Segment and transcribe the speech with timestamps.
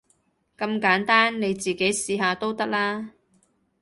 [0.57, 3.11] 咁簡單，你自己試下都得啦